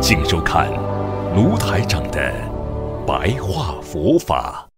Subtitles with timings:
[0.00, 0.70] 请收看
[1.34, 2.32] 卢台长的
[3.04, 4.68] 白话佛法。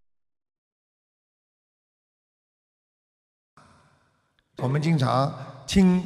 [4.56, 5.32] 我们经常
[5.66, 6.02] 听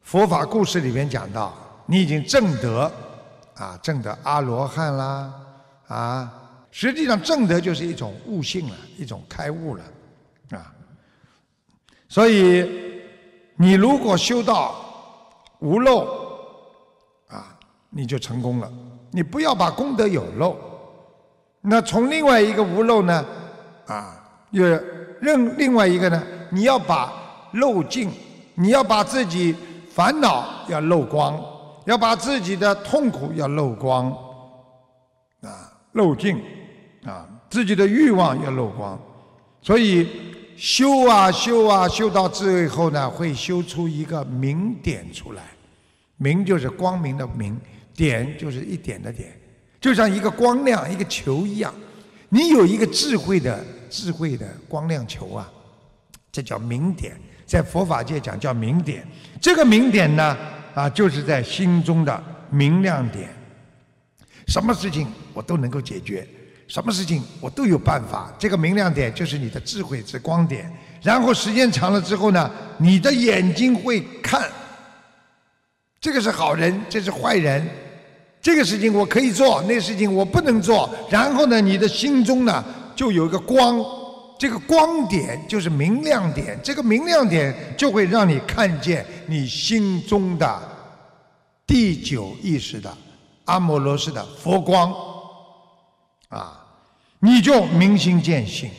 [0.00, 1.54] 佛法故事里面讲到，
[1.84, 2.90] 你已经证得
[3.56, 5.34] 啊，证得阿罗汉啦
[5.88, 6.32] 啊，
[6.70, 9.84] 实际上证得就是一种悟性了，一种开悟了
[10.50, 10.74] 啊。
[12.08, 12.90] 所以
[13.56, 14.74] 你如果修到
[15.58, 16.19] 无漏。
[17.90, 18.72] 你就成功了。
[19.10, 20.56] 你不要把功德有漏。
[21.60, 23.24] 那从另外一个无漏呢？
[23.86, 24.16] 啊，
[24.50, 24.64] 又
[25.20, 26.22] 另另外一个呢？
[26.50, 27.12] 你要把
[27.52, 28.10] 漏尽，
[28.54, 29.54] 你要把自己
[29.90, 31.38] 烦恼要漏光，
[31.84, 34.10] 要把自己的痛苦要漏光，
[35.42, 36.40] 啊，漏尽，
[37.04, 38.98] 啊，自己的欲望要漏光。
[39.60, 40.08] 所以
[40.56, 45.42] 修啊修啊修到最后呢，会修出一个明点出来。
[46.16, 47.60] 明就是光明的明。
[48.00, 49.30] 点就是一点的点，
[49.78, 51.74] 就像一个光亮一个球一样。
[52.30, 55.52] 你有一个智慧的智慧的光亮球啊，
[56.32, 59.06] 这叫明点，在佛法界讲叫明点。
[59.38, 60.34] 这个明点呢，
[60.74, 63.28] 啊，就是在心中的明亮点。
[64.48, 66.26] 什么事情我都能够解决，
[66.66, 68.32] 什么事情我都有办法。
[68.38, 70.72] 这个明亮点就是你的智慧之光点。
[71.02, 74.50] 然后时间长了之后呢，你的眼睛会看，
[76.00, 77.68] 这个是好人，这是坏人。
[78.42, 80.88] 这个事情我可以做，那个事情我不能做。
[81.10, 82.64] 然后呢，你的心中呢
[82.96, 83.84] 就有一个光，
[84.38, 90.62] 这个光点就是明亮点，这个明亮点就会让你看见你心中的
[91.66, 92.96] 第九意识的
[93.44, 94.90] 阿摩罗斯的佛光，
[96.28, 96.64] 啊，
[97.18, 98.70] 你就明心见性，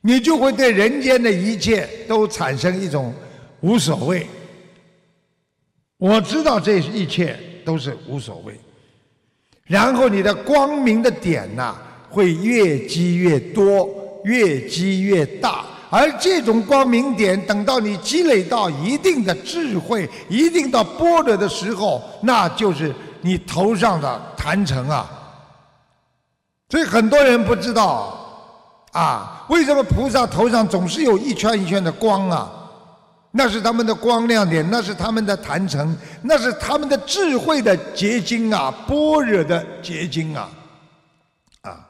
[0.00, 3.14] 你就会对人间的一切都产生一种
[3.60, 4.26] 无所谓。
[5.96, 8.58] 我知道这一切都是无所谓。
[9.66, 11.74] 然后你的光明的点呐，
[12.10, 13.88] 会越积越多，
[14.24, 15.64] 越积越大。
[15.90, 25.08] 而这种光明点，等到你积累到一定的智慧、一定到波折的时候，那就是你头上的坛城啊。
[26.68, 28.18] 所以很多人不知道
[28.92, 32.63] 啊，为什么菩萨头上总是有一圈一圈的光啊？
[33.36, 40.48] 那是他们的光亮点，那是他们的坛城，那是他们的智慧的结晶啊，般若的结晶啊，
[41.62, 41.84] 啊，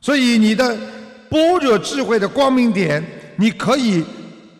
[0.00, 0.74] 所以你的
[1.28, 3.04] 般若智慧的光明点，
[3.36, 4.02] 你可以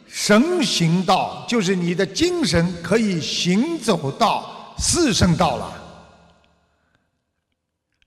[0.06, 5.72] 神行道，就是你的精神可以行走到四圣道了。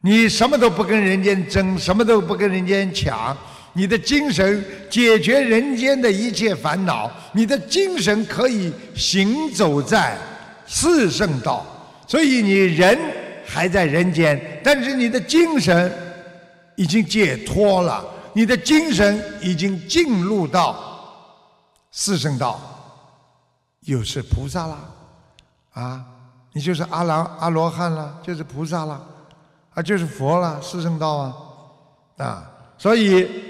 [0.02, 3.36] 你什么都不跟人间争，什么都不跟人间抢。
[3.80, 10.18] 你的精神解决人间的一切烦恼，你的精神可以行走在
[10.68, 11.66] 四圣道，
[12.06, 13.00] 所以你人
[13.48, 15.90] 还在人间，但是你的精神
[16.76, 20.78] 已经解脱了，你的精神已经进入到
[21.90, 22.60] 四圣道，
[23.86, 24.78] 又是菩萨啦，
[25.72, 26.06] 啊，
[26.52, 29.02] 你就是阿郎阿罗汉了，就是菩萨了，
[29.74, 31.36] 啊，就是佛了，四圣道啊，
[32.18, 33.48] 啊，所以。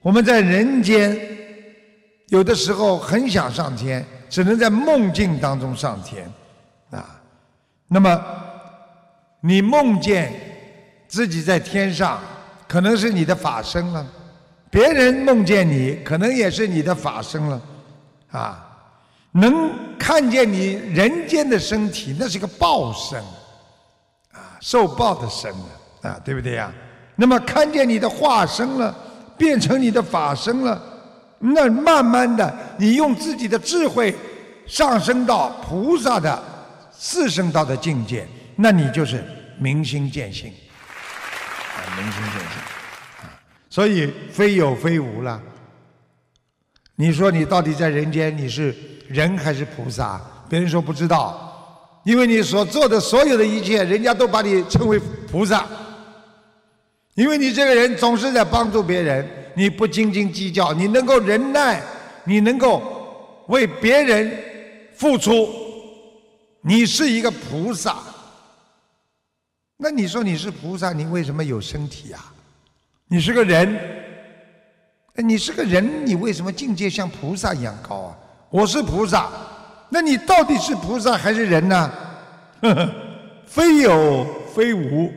[0.00, 1.18] 我们在人间，
[2.28, 6.24] 有的时候很想上天，只能在梦境当中上天，
[6.90, 7.20] 啊，
[7.88, 8.24] 那么
[9.40, 10.32] 你梦见
[11.08, 12.20] 自己在天上，
[12.68, 14.06] 可能是你的法身了；
[14.70, 17.60] 别人梦见你，可能也是你的法身了，
[18.30, 18.64] 啊，
[19.32, 23.20] 能看见你人间的身体，那是个报身，
[24.32, 26.72] 啊，受报的身了，啊，对不对呀？
[27.16, 28.94] 那么看见你的化身了。
[29.38, 30.82] 变成你的法身了，
[31.38, 34.14] 那慢慢的，你用自己的智慧
[34.66, 36.42] 上升到菩萨的
[36.90, 38.26] 四圣道的境界，
[38.56, 39.24] 那你就是
[39.58, 42.60] 明心见性，啊，明心见性，
[43.22, 43.30] 啊，
[43.70, 45.40] 所以非有非无了。
[46.96, 48.74] 你说你到底在人间你是
[49.06, 50.20] 人还是菩萨？
[50.48, 54.98] 别人说不知道，因为你所做的所有的一切，人家都把你称为
[55.30, 55.64] 菩萨。
[57.18, 61.82] 因为你这个人总是在帮助别人，你不斤斤计较，你能够忍耐，
[62.22, 64.30] 你能够为别人
[64.94, 65.48] 付出，
[66.60, 67.96] 你是一个菩萨。
[69.78, 72.24] 那你说你是菩萨，你为什么有身体呀？
[73.08, 73.76] 你是个人，
[75.16, 78.16] 你是个人，你为什么境界像菩萨一样高啊？
[78.48, 79.28] 我是菩萨，
[79.88, 81.92] 那你到底是菩萨还是人呢？
[82.60, 82.94] 呵 呵
[83.44, 84.24] 非有
[84.54, 85.12] 非无，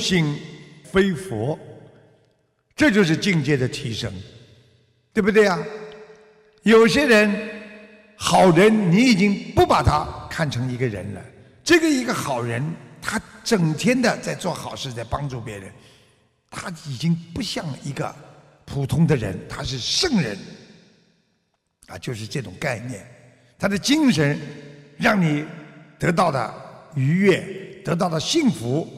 [0.00, 0.38] 心
[0.92, 1.58] 非佛，
[2.74, 4.12] 这就是境界的提升，
[5.12, 5.58] 对不对呀？
[6.62, 7.50] 有些人
[8.16, 11.24] 好人，你已经不把他看成一个人了。
[11.64, 12.62] 这个一个好人，
[13.00, 15.72] 他整天的在做好事，在帮助别人，
[16.50, 18.14] 他已经不像一个
[18.64, 20.36] 普通的人，他是圣人
[21.86, 23.06] 啊，就是这种概念。
[23.58, 24.38] 他的精神
[24.96, 25.44] 让你
[25.98, 26.54] 得到的
[26.94, 28.88] 愉悦，得到的幸福，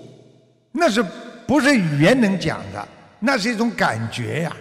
[0.70, 1.04] 那是
[1.46, 2.88] 不是语言能讲的？
[3.20, 4.56] 那是一种感觉呀。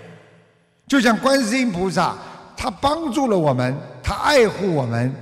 [0.88, 2.16] 就像观世音菩萨，
[2.56, 5.14] 他帮助了我们，他爱护我们。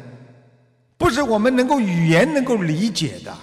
[0.97, 3.33] 不是我们能够语言能够理解的，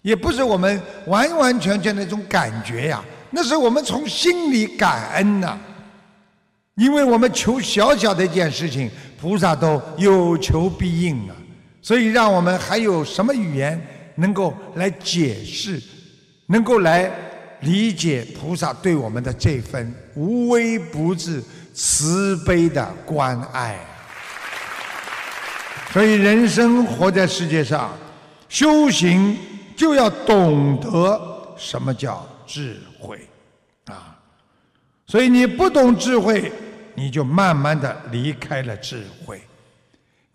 [0.00, 5.58] 也不是我们完完全全的一种感觉呀，那是我们从心里感恩呐。
[6.76, 11.36] 因为我们求小小的一件事情，菩萨都有求必应啊，
[11.82, 13.78] 所以让我们还有什么语言
[14.14, 15.82] 能够来解释，
[16.46, 17.10] 能够来
[17.66, 21.42] 理解菩萨对我们的这份无微不至、
[21.74, 23.76] 慈悲的关爱。
[25.92, 27.90] 所以，人生活在世界上，
[28.48, 29.36] 修行
[29.74, 33.18] 就要懂得什么叫智慧
[33.86, 34.16] 啊！
[35.06, 36.52] 所以，你不懂智慧，
[36.94, 39.38] 你就慢慢的离开了智慧；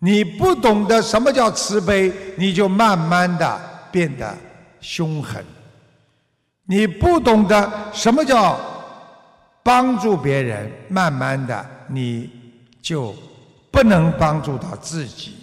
[0.00, 4.36] 你不懂得什么叫慈悲，你就慢慢的变得
[4.80, 5.40] 凶狠；
[6.64, 8.58] 你不懂得什么叫
[9.62, 12.30] 帮助别人，慢慢的你
[12.80, 13.14] 就
[13.70, 15.36] 不能帮助到自己。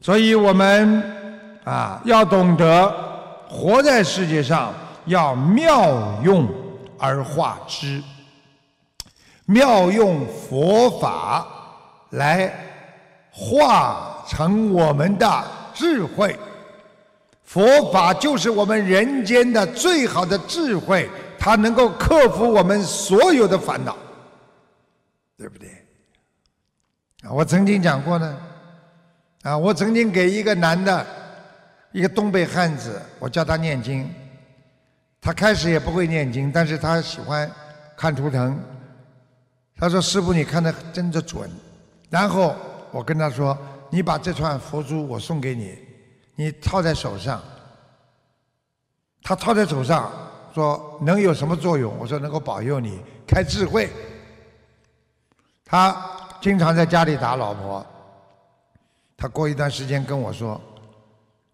[0.00, 1.02] 所以我们
[1.64, 2.92] 啊，要懂得
[3.48, 4.72] 活在世界上，
[5.06, 6.48] 要妙用
[6.98, 8.02] 而化之，
[9.44, 11.46] 妙用佛法
[12.10, 12.52] 来
[13.30, 15.44] 化成我们的
[15.74, 16.36] 智慧。
[17.50, 23.96] 佛法就是我们人间的最好的智慧，它能够克服我们所有的烦恼，
[25.36, 25.68] 对不对？
[27.24, 28.38] 啊，我曾经讲过呢。
[29.42, 31.04] 啊，我曾经给一个男的，
[31.90, 34.08] 一个东北汉子，我教他念经。
[35.20, 37.50] 他开始也不会念经，但是他喜欢
[37.96, 38.56] 看图腾。
[39.76, 41.50] 他说：“师傅，你看的真的准。”
[42.10, 42.54] 然后
[42.92, 43.58] 我跟他说
[43.90, 45.76] ：“你把这串佛珠我送给你，
[46.40, 47.38] 你套在手上。”
[49.22, 50.10] 他套在手上，
[50.54, 53.90] 说：“能有什么作用？”我说：“能够保佑你开智慧。”
[55.62, 55.94] 他
[56.40, 57.84] 经常在家里打老婆。
[59.18, 60.58] 他过一段时间跟我说，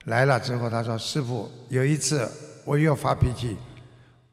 [0.05, 2.31] 来了之后，他说：“师傅，有一次
[2.65, 3.57] 我又发脾气，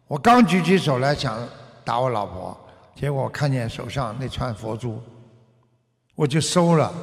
[0.08, 1.40] 我刚举起手来想
[1.84, 2.56] 打我老婆，
[2.96, 5.02] 结果看见手上那串佛珠，
[6.14, 6.94] 我就收了。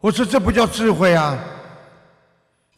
[0.00, 1.38] 我说这不叫智慧啊！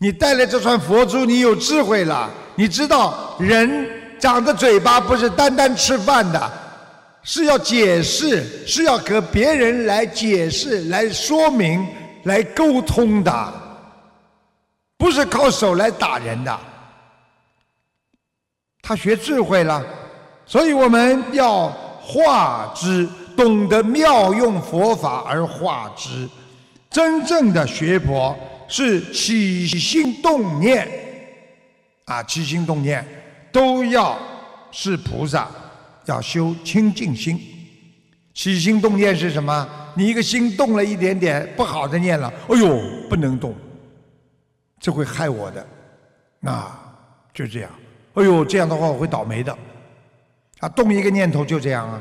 [0.02, 2.28] 你带来这串佛珠，你有智慧了。
[2.56, 3.88] 你知道人
[4.18, 6.52] 长的嘴巴不是单单吃饭的，
[7.22, 11.86] 是要解释，是要和别人来解释、来说明。”
[12.24, 13.52] 来沟通的，
[14.96, 16.56] 不是靠手来打人的。
[18.80, 19.84] 他学智慧了，
[20.46, 21.66] 所以我们要
[22.00, 26.28] 化之，懂得妙用佛法而化之。
[26.88, 28.36] 真正的学佛
[28.68, 30.88] 是起心动念，
[32.04, 33.04] 啊，起心动念
[33.50, 34.18] 都要
[34.70, 35.48] 是菩萨，
[36.06, 37.38] 要修清净心。
[38.34, 39.68] 起心动念是什么？
[39.94, 43.54] 你一个心动了一点点不好的念了，哎呦，不能动，
[44.80, 45.66] 这会害我的，
[46.50, 46.80] 啊，
[47.34, 47.70] 就这样，
[48.14, 49.54] 哎呦，这样的话我会倒霉的，
[50.60, 52.00] 啊，动一个念头就这样啊，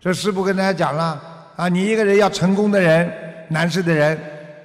[0.00, 1.22] 这师父跟大家讲了，
[1.54, 3.08] 啊，你一个人要成功的人，
[3.48, 4.20] 难事的人，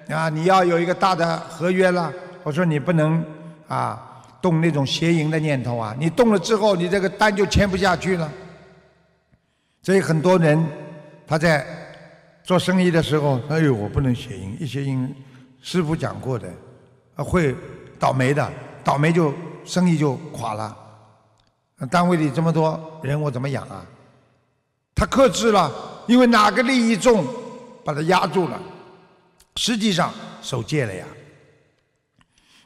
[0.09, 2.11] 啊，你要有一个大的合约了，
[2.43, 3.23] 我说你不能
[3.67, 8.31] 啊动那种邪淫的念头啊，你动了之后，你这个单就签不下去了，
[9.81, 10.65] 所以很多人
[11.27, 11.65] 他在。
[12.47, 15.11] 做生意的时候，哎呦，我不能写音，一写音，
[15.63, 16.47] 师傅讲过的，
[17.15, 17.55] 会
[17.97, 18.47] 倒霉的，
[18.83, 19.33] 倒霉就
[19.65, 20.77] 生意就垮了。
[21.89, 23.83] 单位里这么多人，我怎么养啊？
[24.93, 25.71] 他克制了，
[26.05, 27.25] 因为哪个利益重，
[27.83, 28.59] 把他压住了。
[29.55, 31.05] 实际上守戒了呀。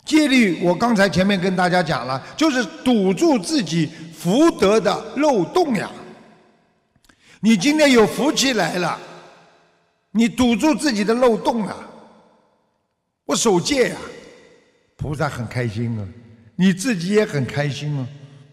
[0.05, 5.89] 戒律，我刚才前面跟大家讲了，就是堵住自己福德的漏洞呀。
[7.41, 8.99] 你今天有福气来了。
[10.11, 11.87] 你堵住自己的漏洞了，
[13.25, 13.95] 我守戒呀，
[14.97, 16.07] 菩萨很开心啊。
[16.55, 18.07] 你自己也很开心啊。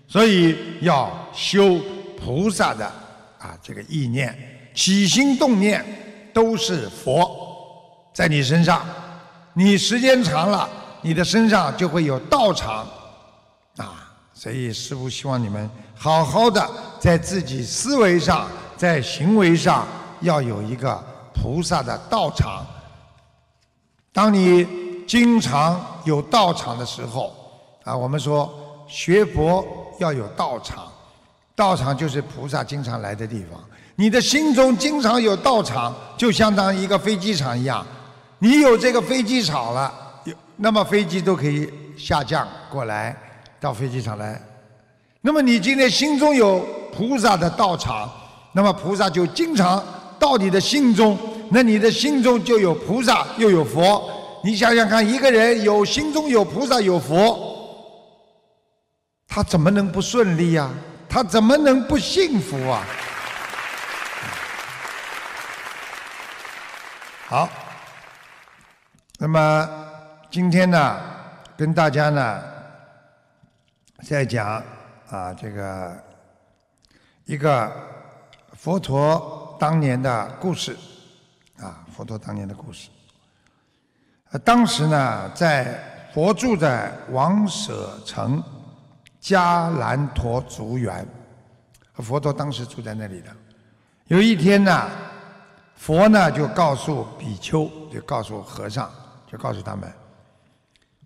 [0.07, 1.81] 所以要修
[2.19, 2.85] 菩萨的
[3.39, 4.37] 啊这个意念，
[4.75, 5.83] 起心动念
[6.35, 7.25] 都是佛
[8.17, 8.81] 在你身上。
[9.53, 10.67] 你时间长了，
[11.03, 12.87] 你的身上就会有道场
[13.77, 14.11] 啊。
[14.33, 16.67] 所以师父希望你们好好的
[16.99, 19.87] 在自己思维上，在行为上
[20.23, 20.99] 要有一个
[21.35, 22.65] 菩萨的道场。
[24.15, 24.67] 当你
[25.07, 27.37] 经常有道场的时候，
[27.85, 28.51] 啊，我们说
[28.89, 29.63] 学佛
[29.99, 30.91] 要有道场，
[31.55, 33.63] 道场就是菩萨经常来的地方。
[33.95, 37.87] 你的心中经常有道场，就相当于一个飞机场一样。
[38.39, 39.93] 你有这个飞机场了，
[40.25, 43.17] 有那么飞机都可以下降过来
[43.59, 44.41] 到飞机场来。
[45.23, 46.61] 那么你今天心中有
[46.95, 48.11] 菩萨的道场，
[48.53, 49.83] 那么菩萨就经常
[50.19, 51.19] 到你的心中，
[51.51, 54.09] 那你的心中就有菩萨又有佛。
[54.45, 57.39] 你想想看，一个人有心中有菩萨有佛，
[59.27, 60.71] 他怎么能不顺利呀？
[61.09, 62.85] 他怎么能不幸福啊？
[67.27, 67.49] 好。
[69.19, 69.67] 那么
[70.31, 71.01] 今天呢，
[71.57, 72.43] 跟大家呢
[74.03, 74.63] 在讲
[75.09, 75.97] 啊这个
[77.25, 77.73] 一个
[78.53, 80.77] 佛陀当年的故事
[81.59, 82.91] 啊，佛陀当年的故事。
[84.33, 88.43] 呃，当时呢，在佛住在王舍城
[89.19, 91.09] 迦兰陀竹园，
[91.95, 93.31] 佛陀当时住在那里的。
[94.09, 94.91] 有一天呢，
[95.75, 98.91] 佛呢就告诉比丘，就告诉和尚。
[99.37, 99.93] 告诉他们，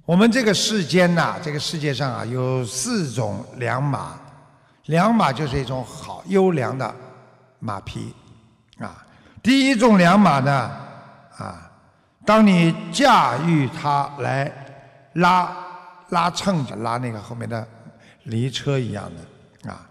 [0.05, 4.19] 我们这个世间呐，这个世界上啊，有四种良马，
[4.87, 6.95] 良马就是一种好优良的
[7.59, 8.15] 马匹
[8.79, 9.05] 啊。
[9.43, 10.71] 第一种良马呢，
[11.37, 11.71] 啊，
[12.25, 14.51] 当你驾驭它来
[15.15, 15.57] 拉
[16.11, 17.67] 拉秤子、拉那个后面的
[18.25, 19.87] 犁车一样的啊，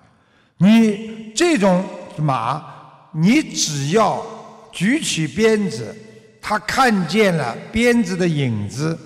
[0.57, 1.83] 你这种
[2.17, 2.63] 马，
[3.11, 4.23] 你只要
[4.71, 5.95] 举起鞭子。
[6.41, 8.97] 他看见了鞭子的影子，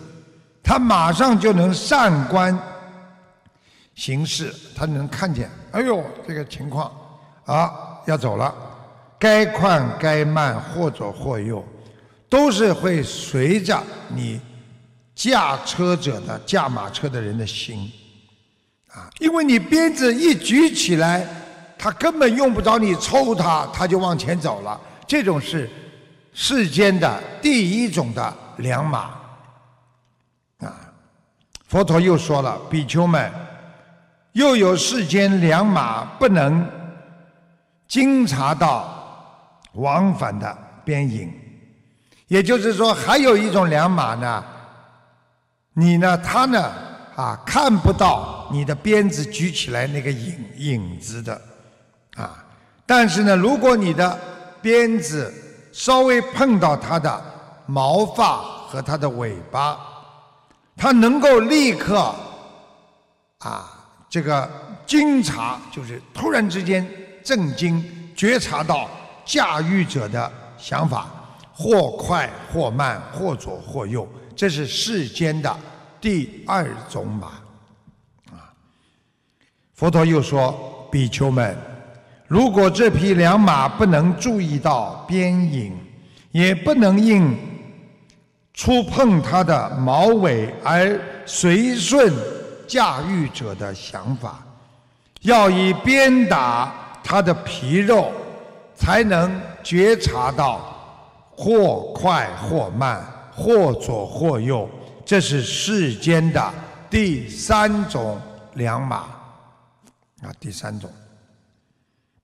[0.61, 2.57] 他马上就能善观
[3.95, 5.49] 形势，他能看见。
[5.71, 6.91] 哎呦，这个情况
[7.45, 8.53] 啊，要走了，
[9.19, 11.65] 该快该慢，或左或右，
[12.29, 14.39] 都是会随着你
[15.15, 17.91] 驾车者的驾马车的人的心
[18.93, 21.27] 啊，因为你鞭子一举起来，
[21.77, 24.79] 他根本用不着你抽他，他就往前走了。
[25.07, 25.69] 这种是。
[26.33, 28.99] 世间的第一种的良马，
[30.59, 30.91] 啊，
[31.67, 33.31] 佛陀又说了，比丘们，
[34.31, 36.67] 又有世间良马不能
[37.87, 41.31] 经察到往返的边影，
[42.27, 44.43] 也就是说，还有一种良马呢，
[45.73, 46.71] 你呢，他呢，
[47.15, 51.39] 啊，看不到你的鞭子举起来那个影影子的，
[52.15, 52.43] 啊，
[52.87, 54.19] 但是呢，如果你的
[54.63, 55.31] 鞭子，
[55.73, 57.21] 稍微碰到它的
[57.65, 59.77] 毛发和它的尾巴，
[60.77, 62.13] 它能够立刻
[63.39, 64.47] 啊，这个
[64.85, 66.87] 惊察，就是突然之间
[67.23, 67.83] 震惊
[68.15, 68.87] 觉察到
[69.25, 71.07] 驾驭者的想法，
[71.51, 75.57] 或快或慢，或左或右，这是世间的
[75.99, 77.27] 第二种马
[78.29, 78.53] 啊。
[79.73, 81.57] 佛陀又说：“比丘们。”
[82.27, 85.77] 如果这匹良马不能注意到边影，
[86.31, 87.37] 也不能因
[88.53, 92.11] 触碰它的毛尾而随顺
[92.67, 94.43] 驾驭者的想法，
[95.21, 98.11] 要以鞭打它的皮肉，
[98.75, 100.59] 才能觉察到
[101.35, 104.67] 或快或慢，或左或右。
[105.05, 106.53] 这是世间的
[106.89, 108.19] 第三种
[108.53, 108.97] 良马
[110.21, 110.89] 啊，第三种。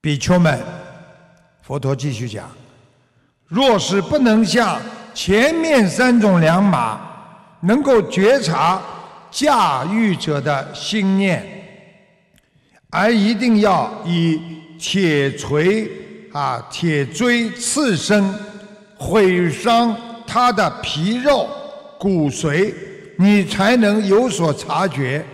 [0.02, 0.58] 比丘们，
[1.62, 2.50] 佛陀继续讲：
[3.48, 4.80] 若是不能像
[5.14, 6.98] 前面三种良马，
[7.60, 8.82] 能够觉察
[9.30, 11.46] 驾驭者的心念，
[12.90, 14.40] 而一定要以
[14.80, 15.92] 铁锤
[16.32, 18.34] 啊、铁锥刺身，
[18.98, 19.94] 毁伤
[20.26, 21.50] 他的皮肉
[22.00, 22.74] 骨髓，
[23.18, 25.26] 你才能有所察觉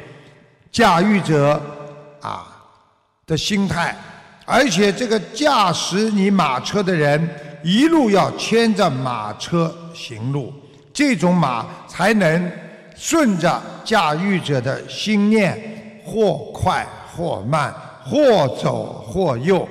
[0.72, 1.62] 驾驭者
[2.20, 2.48] 啊
[3.28, 3.96] 的心态。
[4.46, 7.28] 而且这个驾驶你马车的人
[7.64, 10.54] 一路要牵着马车行路，
[10.94, 12.52] 这种马才能
[12.96, 17.74] 顺着驾驭者的心念，或快或慢，
[18.04, 19.68] 或走或右。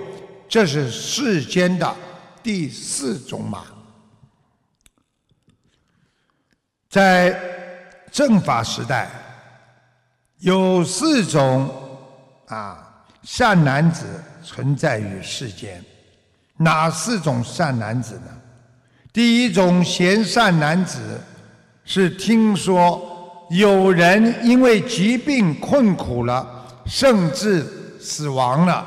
[0.49, 1.95] 这是世间的
[2.43, 3.63] 第四种马。
[6.89, 7.37] 在
[8.13, 9.09] 正法时代，
[10.39, 11.69] 有四种
[12.47, 15.83] 啊善男子存在于世间，
[16.59, 18.29] 哪四种善男子呢？
[19.13, 20.99] 第一种贤善男子
[21.85, 26.47] 是听说有人因为疾病困苦了，
[26.85, 27.65] 甚至
[28.01, 28.87] 死亡了，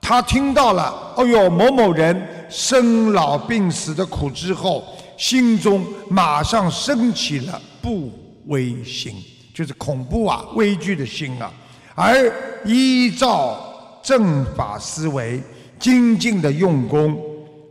[0.00, 4.84] 他听到了，哦哟，某某人生老病死的苦之后，
[5.16, 8.10] 心中马上升起了不
[8.46, 9.14] 危心。
[9.54, 11.52] 就是恐怖啊，畏惧的心啊，
[11.94, 12.32] 而
[12.64, 13.71] 依照
[14.02, 15.42] 正法思维，
[15.78, 17.16] 精进的用功，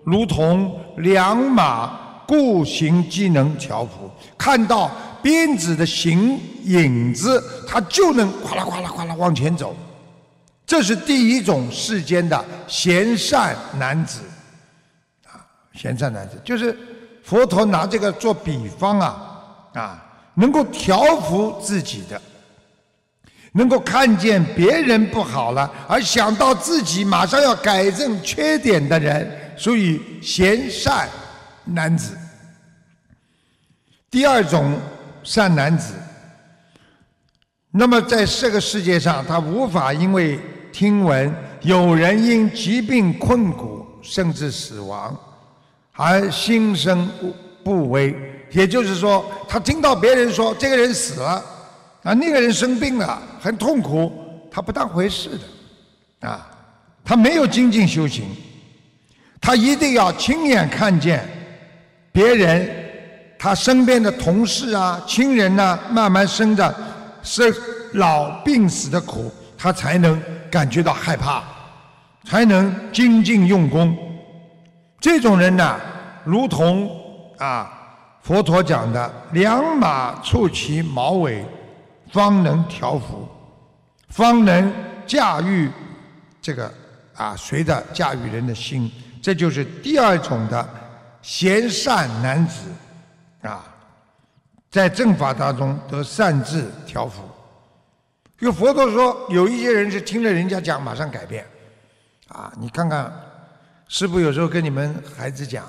[0.03, 4.89] 如同良马固行机能调伏，看到
[5.21, 9.75] 鞭子的形影子，他就能哗啦哗啦哗啦往前走。
[10.65, 14.21] 这是第一种世间的贤善男子
[15.27, 16.77] 啊，贤善男子就是
[17.23, 20.07] 佛陀拿这个做比方啊啊。
[20.33, 22.19] 能够调伏自己的，
[23.53, 31.09] 能够看见别人不好了，而想到自己马上要改正缺点的人，属于贤善
[31.65, 32.17] 男子。
[34.09, 34.77] 第二种
[35.23, 35.93] 善男子，
[37.71, 40.39] 那么在这个世界上，他无法因为
[40.71, 45.17] 听闻有人因疾病困苦甚至死亡，
[45.93, 48.15] 而心生不不危。
[48.51, 51.41] 也就是说，他听到别人说这个人死了，
[52.03, 54.11] 啊，那个人生病了，很痛苦，
[54.51, 55.29] 他不当回事
[56.19, 56.47] 的，啊，
[57.03, 58.25] 他没有精进修行，
[59.39, 61.27] 他一定要亲眼看见
[62.11, 62.69] 别人，
[63.37, 66.75] 他身边的同事啊、亲人呐，慢慢生着
[67.21, 67.53] 生
[67.93, 71.43] 老病死的苦，他才能感觉到害怕，
[72.25, 73.95] 才能精进用功。
[74.99, 75.79] 这种人呢，
[76.23, 76.89] 如同
[77.37, 77.77] 啊。
[78.23, 81.43] 佛陀讲的“两马触其毛尾，
[82.11, 83.27] 方能调伏，
[84.09, 84.71] 方能
[85.07, 85.69] 驾驭
[86.41, 86.71] 这个
[87.15, 90.69] 啊，随着驾驭人的心，这就是第二种的
[91.21, 92.69] 贤善男子
[93.41, 93.63] 啊，
[94.69, 97.21] 在正法当中得善智调伏。
[98.39, 101.45] 因为佛陀说，有一些人是听了人家讲马上改变，
[102.27, 103.11] 啊，你看看，
[103.87, 105.65] 师父有时候跟你们孩子讲。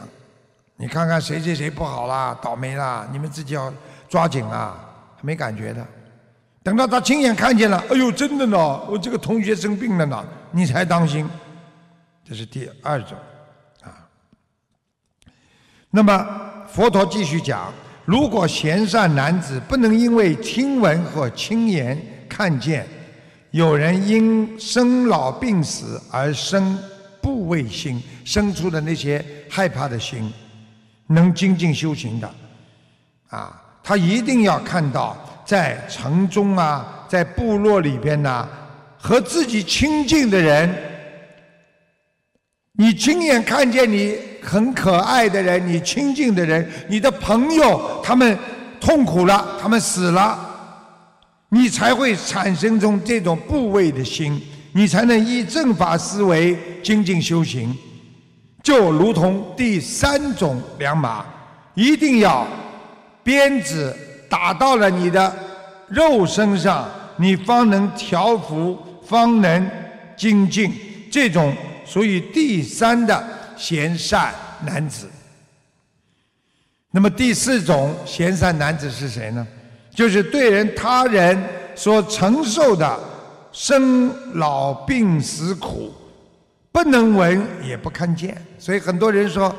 [0.76, 3.06] 你看看谁谁谁不好啦，倒霉啦！
[3.12, 3.72] 你们自己要
[4.08, 4.74] 抓紧啊，
[5.20, 5.86] 没感觉的。
[6.62, 8.56] 等到他亲眼看见了，哎呦，真的呢，
[8.88, 11.28] 我这个同学生病了呢，你才当心。
[12.24, 13.18] 这是第二种
[13.82, 14.08] 啊。
[15.90, 16.26] 那么
[16.68, 17.72] 佛陀继续讲：
[18.04, 22.86] 如果贤善男子不能因为听闻和亲眼看见
[23.50, 26.78] 有人因生老病死而生
[27.20, 30.32] 怖畏心，生出的那些害怕的心。
[31.08, 32.34] 能精进修行的，
[33.28, 38.46] 啊，他一定要看到在城中啊，在部落里边呐，
[38.98, 40.72] 和自己亲近的人，
[42.72, 48.38] 你亲眼看见你很可爱的人，你亲近的人，你的朋友他们
[48.80, 50.38] 痛苦了，他们死了，
[51.48, 54.40] 你才会产生中这种部位的心，
[54.72, 57.76] 你才能以正法思维精进修行。
[58.62, 61.24] 就如同第三种良马，
[61.74, 62.46] 一定要
[63.24, 63.96] 鞭子
[64.32, 65.30] 打到了你的
[65.88, 69.70] 肉身上，你方能调伏，方能
[70.16, 70.72] 精进。
[71.10, 73.22] 这种属于第三的
[73.58, 74.32] 贤善
[74.64, 75.06] 男子。
[76.90, 79.46] 那么第四种贤善男子是谁呢？
[79.94, 81.38] 就是对人他人
[81.74, 82.98] 所承受的
[83.52, 85.92] 生老病死苦。
[86.70, 89.54] 不能闻也不看见，所以很多人说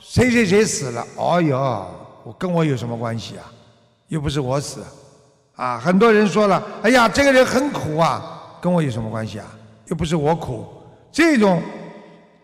[0.00, 1.86] 谁谁谁死了，哦哟，
[2.24, 3.46] 我跟我有什么关系啊？
[4.10, 4.84] 又不是我死，
[5.54, 8.20] 啊，很多人说了，哎呀，这个人很苦啊，
[8.60, 9.46] 跟我有什么关系啊？
[9.86, 10.66] 又不是我苦，
[11.12, 11.62] 这种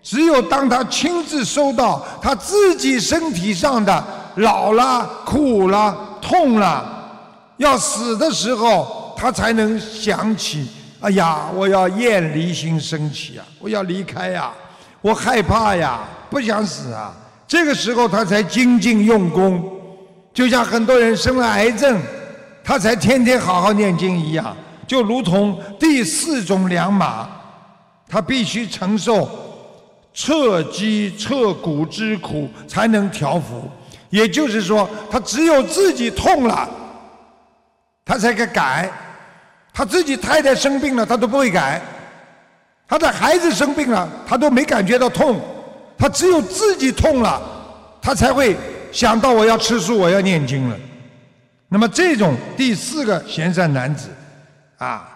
[0.00, 4.04] 只有当他亲自收到他自己身体上的
[4.36, 7.10] 老了、苦了、痛了，
[7.56, 10.68] 要死的时候，他才能想起。
[11.00, 13.44] 哎呀，我要厌离心升起啊！
[13.58, 14.52] 我要离开呀！
[15.02, 16.00] 我害怕呀！
[16.30, 17.12] 不想死啊！
[17.46, 19.75] 这个时候他才精进用功，
[20.36, 21.98] 就像很多人生了癌症，
[22.62, 24.54] 他才天天好好念经一样。
[24.86, 27.26] 就如同第四种良马，
[28.06, 29.26] 他必须承受
[30.12, 33.66] 彻肌彻骨之苦才能调服。
[34.10, 36.68] 也就是说，他只有自己痛了，
[38.04, 38.92] 他才敢改。
[39.72, 41.80] 他自己太太生病了，他都不会改；
[42.86, 45.40] 他的孩子生病了，他都没感觉到痛。
[45.96, 47.40] 他只有自己痛了，
[48.02, 48.54] 他才会
[48.96, 50.78] 想到我要吃素，我要念经了。
[51.68, 54.08] 那么这种第四个闲散男子，
[54.78, 55.06] 啊，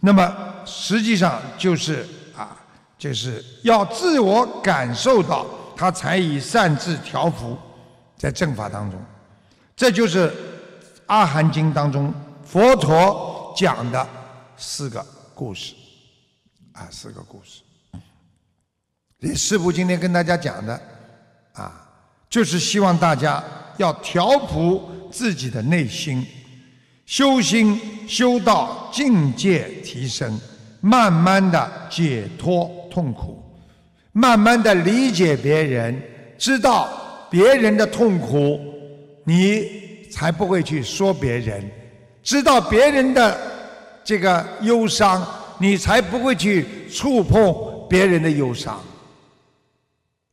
[0.00, 2.04] 那么实际上就是
[2.36, 2.56] 啊，
[2.98, 7.56] 就是要自我感受到，他才以善智调伏
[8.16, 9.00] 在正法当中，
[9.76, 10.28] 这就是
[11.06, 12.12] 《阿含经》当中
[12.44, 14.04] 佛陀讲的
[14.56, 15.76] 四个故事，
[16.72, 17.62] 啊，四个故事。
[19.20, 20.80] 这师父今天跟大家讲的，
[22.28, 23.42] 就是希望大家
[23.76, 26.26] 要调伏自己的内心。
[27.06, 30.38] 修心修到境界提升，
[30.80, 33.40] 慢慢的解脱痛苦，
[34.10, 36.02] 慢慢的理解别人，
[36.36, 36.88] 知道
[37.30, 38.58] 别人的痛苦，
[39.24, 39.64] 你
[40.10, 41.62] 才不会去说别人；
[42.24, 43.38] 知道别人的
[44.02, 45.24] 这个忧伤，
[45.58, 47.54] 你才不会去触碰
[47.88, 48.82] 别人的忧伤。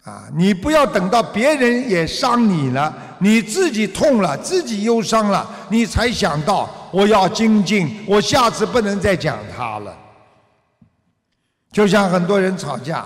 [0.03, 9.97] 啊，你不要等到别人也伤你了，你自己痛了，自己忧伤了，你才想到我要精进，我下次不能再讲他了。
[11.71, 13.05] 就像很多人吵架，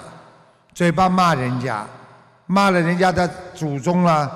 [0.73, 1.85] 嘴巴骂人家，
[2.47, 4.31] 骂了人家的祖宗了，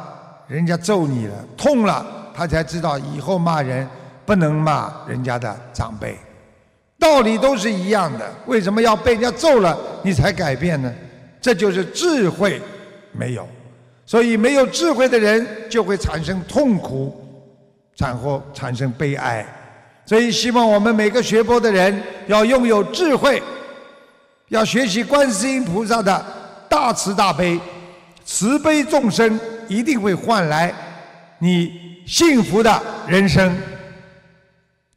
[0.47, 3.87] 人家揍你了，痛了，他才知道以后骂人
[4.23, 6.15] 不能骂人家的长辈。
[6.99, 10.93] 道理都是一样的，为什么要被人家揍了你才改变呢？
[11.41, 12.61] 这就是智慧
[13.11, 13.45] 没有，
[14.05, 17.19] 所以没有智慧的人就会产生痛苦，
[17.95, 19.45] 产后产生悲哀。
[20.05, 23.41] 所以希望我们每个学佛的人要拥有智慧，
[24.49, 26.25] 要学习观世音菩萨的
[26.69, 27.59] 大慈大悲，
[28.23, 30.73] 慈悲众生一定会换来
[31.39, 33.57] 你幸福的人生。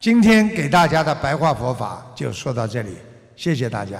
[0.00, 2.96] 今天给大家的白话佛法就说到这里，
[3.37, 3.98] 谢谢大家。